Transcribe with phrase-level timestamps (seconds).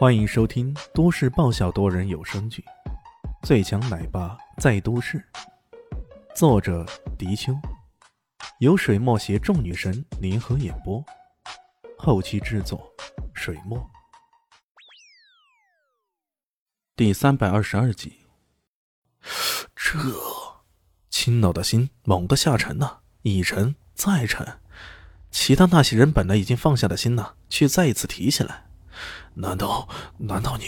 [0.00, 2.64] 欢迎收听都市爆笑多人有声剧
[3.46, 5.18] 《最强奶爸在都市》，
[6.34, 6.86] 作者：
[7.18, 7.52] 迪秋，
[8.60, 11.04] 由水墨携众女神联合演播，
[11.98, 12.90] 后期制作：
[13.34, 13.78] 水墨。
[16.96, 18.20] 第三百二十二集，
[19.76, 19.98] 这
[21.10, 24.60] 青岛的心猛地下沉呐，一沉再沉，
[25.30, 28.69] 其他那些人本来已经放下的心呐，却再一次提起来。
[29.34, 30.64] 难道难道你？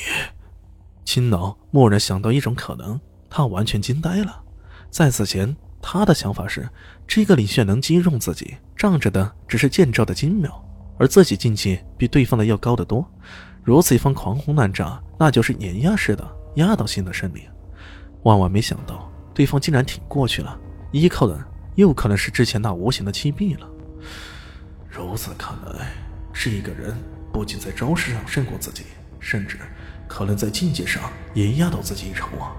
[1.05, 4.43] 青脑蓦然想到一种可能，他完全惊呆了。
[4.91, 6.69] 在此前，他的想法是，
[7.07, 10.65] 这个李炫能击中自己，仗着的只是剑招的精妙，
[10.99, 13.05] 而自己境界比对方的要高得多。
[13.65, 16.27] 如此一番狂轰滥炸，那就是碾压式的
[16.57, 17.49] 压倒性的胜利。
[18.23, 20.59] 万万没想到，对方竟然挺过去了，
[20.93, 23.69] 依靠的又可能是之前那无形的气壁了。
[24.89, 25.93] 如此看来，
[26.33, 26.97] 这个人。
[27.33, 28.85] 不仅在招式上胜过自己，
[29.19, 29.59] 甚至
[30.07, 32.53] 可能在境界上也压倒自己一筹啊！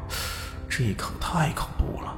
[0.68, 2.16] 这可太恐怖了。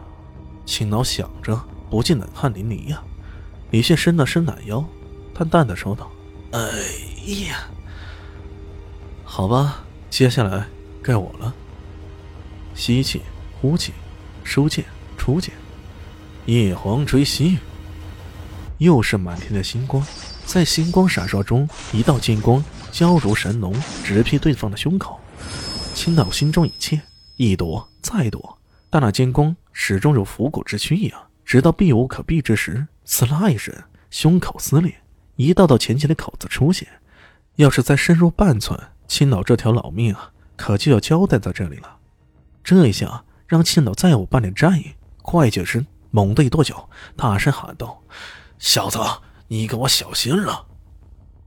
[0.66, 3.04] 青脑想着，不禁冷汗淋漓呀。
[3.72, 4.84] 李现伸了伸懒腰，
[5.34, 6.10] 淡淡的说道
[6.54, 6.60] ：“哎
[7.50, 7.68] 呀，
[9.26, 10.66] 好吧，接下来
[11.04, 11.54] 该我了。
[12.74, 13.22] 吸气，
[13.60, 13.92] 呼气，
[14.44, 14.86] 收剑，
[15.18, 15.54] 出剑，
[16.46, 17.58] 夜黄追星，
[18.78, 20.06] 又是满天的星光。”
[20.46, 25.20] 在星光闪烁中，一道金光交如神龙，直劈对方的胸口。
[25.94, 27.02] 青岛心中一怯，
[27.36, 28.58] 一躲再躲，
[28.90, 33.74] 但那金光始终如伏骨之躯一样，直到避无可避之时，刺啦一声，
[34.10, 34.96] 胸口撕裂，
[35.36, 36.88] 一道道浅浅的口子出现。
[37.56, 41.98] 要是再深入半寸，青岛这条老命啊，可就要交代在这里了。
[42.64, 48.02] 这一下让青岛再无半点战意，快起身猛地一跺脚，大声喊道
[48.60, 49.00] ：“小子！”
[49.48, 50.66] 你给我小心了！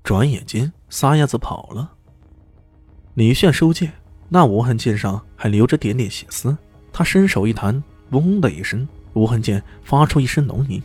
[0.04, 1.92] 转眼间，撒丫子跑了。
[3.14, 3.92] 李炫收剑，
[4.28, 6.56] 那无痕剑上还留着点点血丝。
[6.92, 10.82] 他伸手一弹，嗡的一声，无痕剑发出一声浓吟，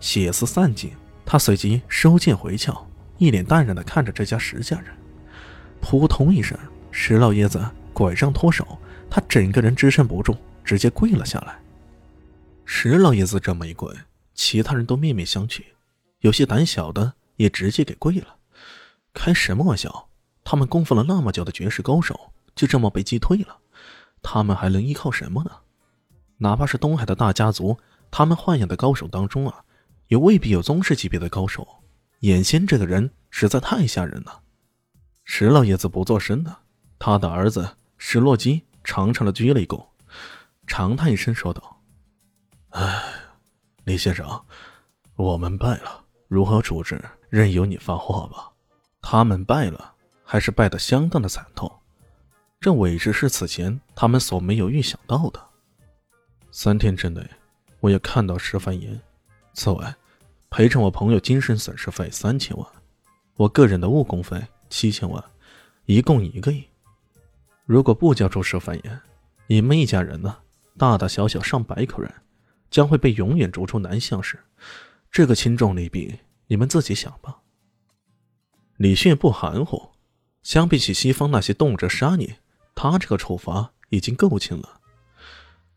[0.00, 0.90] 血丝散尽。
[1.24, 2.74] 他随即收剑回鞘，
[3.18, 4.86] 一脸淡然的看着这家石家人。
[5.80, 6.58] 扑通一声，
[6.90, 8.66] 石老爷子拐杖脱手，
[9.08, 11.56] 他整个人支撑不住，直接跪了下来。
[12.64, 13.94] 石老爷子这么一跪，
[14.34, 15.62] 其他人都面面相觑。
[16.20, 18.36] 有些胆小的也直接给跪了，
[19.12, 20.08] 开什么玩笑？
[20.44, 23.58] 他们供奉了那么久的绝世高手，就这么被击退了，
[24.22, 25.50] 他们还能依靠什么呢？
[26.38, 27.78] 哪怕是东海的大家族，
[28.10, 29.64] 他们豢养的高手当中啊，
[30.06, 31.66] 也未必有宗师级别的高手。
[32.20, 34.40] 眼前这个人实在太吓人了。
[35.24, 36.60] 石老爷子不做声了，
[36.98, 39.86] 他的儿子石洛基长长的鞠了一躬，
[40.66, 41.82] 长叹一声说道
[42.70, 43.02] ：“哎，
[43.84, 44.44] 李先生，
[45.16, 48.52] 我们败了。”如何处置，任由你发话吧。
[49.00, 51.70] 他们败了，还是败得相当的惨痛。
[52.60, 55.40] 这委实是此前他们所没有预想到的。
[56.50, 57.26] 三天之内，
[57.80, 59.00] 我要看到石凡言。
[59.54, 59.94] 此外，
[60.50, 62.66] 赔偿我朋友精神损失费三千万，
[63.36, 65.22] 我个人的误工费七千万，
[65.86, 66.64] 一共一个亿。
[67.64, 69.00] 如果不交出石凡言，
[69.46, 70.36] 你们一家人呢？
[70.76, 72.12] 大大小小上百口人，
[72.70, 74.38] 将会被永远逐出南向市。
[75.10, 77.38] 这个轻重利弊，你们自己想吧。
[78.76, 79.90] 李迅不含糊，
[80.42, 82.34] 相比起西方那些动辄杀你，
[82.74, 84.80] 他这个处罚已经够轻了。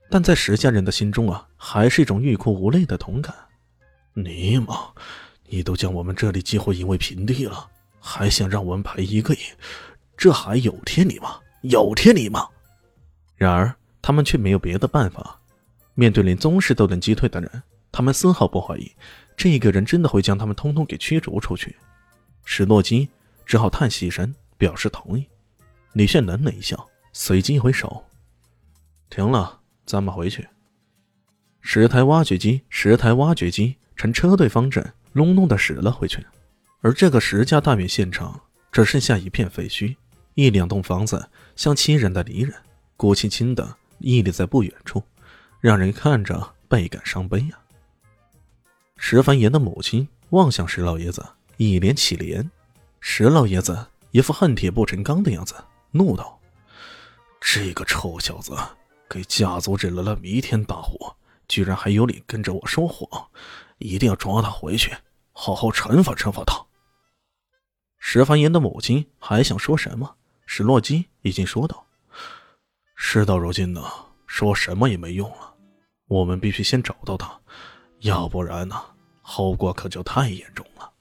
[0.09, 3.34] 但在石家人的心中啊，还是一种欲哭无泪的同感。
[4.14, 4.92] 尼玛，
[5.48, 7.69] 你都将我们这里几乎夷为平地了，
[8.00, 9.40] 还想让我们赔一个亿？
[10.18, 11.40] 这还有天理吗？
[11.62, 12.48] 有天理吗？
[13.36, 15.40] 然而他们却没有别的办法。
[15.94, 18.91] 面对连宗师都能击退的人，他们丝毫不怀疑。
[19.35, 21.75] 这个人真的会将他们通通给驱逐出去？
[22.46, 23.09] 史诺基
[23.46, 25.28] 只好叹息一声，表示同意。
[25.94, 28.06] 李炫冷冷一笑，随即一挥手
[29.09, 30.47] ：“停了，咱们回去。”
[31.62, 36.25] 十台挖掘机，十台挖掘机呈车队方阵，隆隆的驶了回去。
[36.81, 38.40] 而这个石家大院现场
[38.72, 39.96] 只剩下一片废墟，
[40.33, 42.54] 一两栋房子像亲人的离人，
[42.95, 45.04] 孤清清的屹立在不远处，
[45.60, 47.60] 让人看着倍感伤悲呀。
[49.03, 51.25] 石凡言的母亲望向石老爷子，
[51.57, 52.48] 一脸乞怜。
[53.00, 55.56] 石老爷子一副恨铁不成钢的样子，
[55.89, 56.39] 怒道
[57.42, 58.56] ：“这个臭小子
[59.09, 61.15] 给家族惹来了弥天大祸，
[61.48, 63.27] 居然还有脸跟着我说谎！
[63.80, 64.95] 一定要抓他回去，
[65.33, 66.63] 好好惩罚惩罚他。”
[67.98, 70.15] 石凡言的母亲还想说什么，
[70.45, 71.88] 史洛基已经说道
[72.95, 73.83] ：“事到如今呢，
[74.27, 75.56] 说什么也没用了，
[76.07, 77.36] 我们必须先找到他。”
[78.01, 78.81] 要不然呢，
[79.33, 80.92] 后果可就太严重了。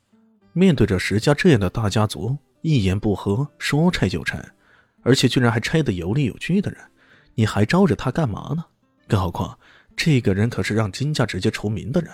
[0.53, 4.41] 面对着石家这样的大家族，一言不合说拆就拆，
[5.03, 6.81] 而且居然还拆得有理有据的人，
[7.35, 8.65] 你还招着他干嘛呢？
[9.09, 9.59] 更何况，
[9.97, 12.12] 这个人可是让金家直接除名的人，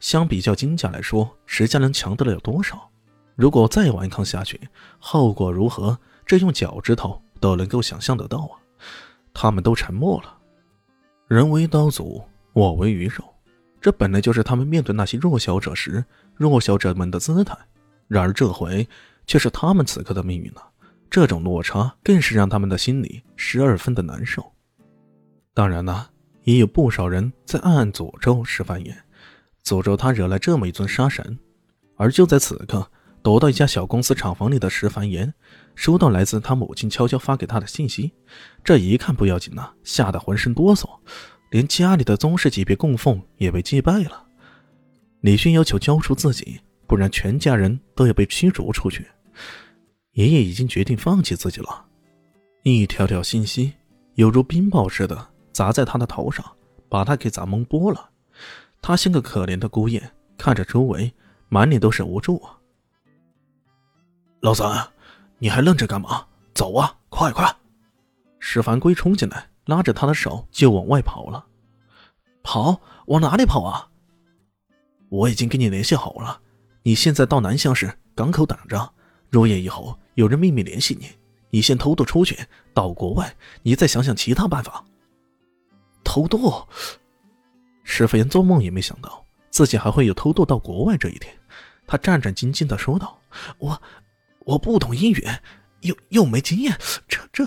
[0.00, 2.90] 相比较金家来说，石家能强得了多少？
[3.34, 4.60] 如果再顽抗下去，
[4.98, 5.98] 后果如何？
[6.26, 8.60] 这用脚趾头都能够想象得到啊！
[9.32, 10.36] 他们都沉默了。
[11.26, 12.22] 人为刀俎，
[12.52, 13.24] 我为鱼肉，
[13.84, 16.02] 这本来就是他们面对那些弱小者时，
[16.36, 17.54] 弱小者们的姿态。
[18.08, 18.88] 然而这回
[19.26, 20.70] 却是他们此刻的命运了，
[21.10, 24.50] 这种落差更是让他们的心里十二分的难受。
[25.52, 26.08] 当然了，
[26.44, 29.04] 也有不少人在暗暗诅咒石凡言，
[29.62, 31.38] 诅咒他惹来这么一尊杀神。
[31.96, 32.90] 而就在此刻。
[33.22, 35.32] 躲到一家小公司厂房里的石凡言，
[35.74, 38.12] 收到来自他母亲悄悄发给他的信息。
[38.62, 40.86] 这一看不要紧呐，吓得浑身哆嗦，
[41.54, 44.26] 连家里的宗师级别供奉也被祭拜了。
[45.20, 49.06] 李迅要求交出自己，不然全家人都要被驱逐出去。
[50.14, 51.86] 爷爷已经决定放弃自己了。
[52.64, 53.72] 一条条信息
[54.14, 56.44] 犹如冰雹似的砸在他的头上，
[56.88, 58.10] 把他给砸懵波了。
[58.82, 61.14] 他像个可怜的孤雁，看着周围，
[61.48, 62.58] 满脸都是无助啊。
[64.40, 64.88] 老三，
[65.38, 66.26] 你还愣着干嘛？
[66.52, 67.48] 走啊，快快！
[68.40, 71.46] 石凡龟冲进来，拉着他的手就往外跑了。
[72.42, 72.80] 跑？
[73.06, 73.88] 往哪里跑啊？
[75.08, 76.40] 我已经跟你联系好了，
[76.82, 78.92] 你现在到南乡市港口等着。
[79.30, 81.10] 入夜以后有人秘密联系你，
[81.50, 82.38] 你先偷渡出去，
[82.72, 84.84] 到国外，你再想想其他办法。
[86.02, 86.52] 偷渡？
[87.84, 91.34] 石飞燕做梦也没想到自己还会有偷渡到国外这一天。
[91.86, 93.18] 他战战兢兢的说道
[93.58, 93.80] ：“我。”
[94.46, 95.26] 我不懂英语，
[95.80, 96.76] 又又没经验，
[97.08, 97.46] 这这……